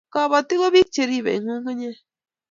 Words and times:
Kobotik 0.13 0.59
ko 0.61 0.67
biik 0.73 0.89
che 0.93 1.03
ribei 1.09 1.39
ng'ung'unyek 1.43 1.97